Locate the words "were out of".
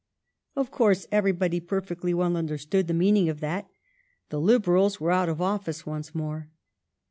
4.99-5.39